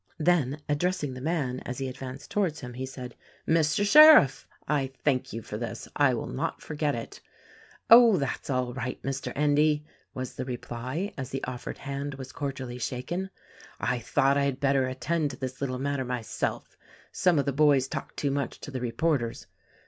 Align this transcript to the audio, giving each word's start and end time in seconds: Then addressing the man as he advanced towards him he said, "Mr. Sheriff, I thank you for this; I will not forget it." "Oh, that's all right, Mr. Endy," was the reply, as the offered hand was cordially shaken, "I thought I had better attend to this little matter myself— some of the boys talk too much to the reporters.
Then 0.17 0.63
addressing 0.67 1.13
the 1.13 1.21
man 1.21 1.59
as 1.59 1.77
he 1.77 1.87
advanced 1.87 2.31
towards 2.31 2.61
him 2.61 2.73
he 2.73 2.87
said, 2.87 3.13
"Mr. 3.47 3.85
Sheriff, 3.85 4.47
I 4.67 4.89
thank 5.03 5.31
you 5.31 5.43
for 5.43 5.59
this; 5.59 5.87
I 5.95 6.15
will 6.15 6.25
not 6.25 6.59
forget 6.59 6.95
it." 6.95 7.21
"Oh, 7.87 8.17
that's 8.17 8.49
all 8.49 8.73
right, 8.73 8.99
Mr. 9.03 9.31
Endy," 9.35 9.85
was 10.15 10.33
the 10.37 10.43
reply, 10.45 11.13
as 11.19 11.29
the 11.29 11.43
offered 11.43 11.77
hand 11.77 12.15
was 12.15 12.31
cordially 12.31 12.79
shaken, 12.79 13.29
"I 13.79 13.99
thought 13.99 14.37
I 14.39 14.45
had 14.45 14.59
better 14.59 14.87
attend 14.87 15.29
to 15.31 15.37
this 15.37 15.61
little 15.61 15.77
matter 15.77 16.03
myself— 16.03 16.75
some 17.11 17.37
of 17.37 17.45
the 17.45 17.53
boys 17.53 17.87
talk 17.87 18.15
too 18.15 18.31
much 18.31 18.59
to 18.61 18.71
the 18.71 18.81
reporters. 18.81 19.45